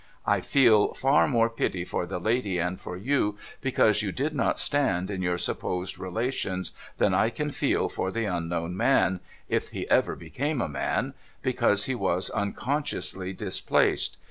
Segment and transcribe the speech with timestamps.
[0.25, 4.57] I feel far more pity for the lady and for you, because you did not
[4.57, 9.87] stand in your supposed relations, than I can feel for the unknown man (if he
[9.91, 14.17] ever became a man), because he was unconsciously displaced.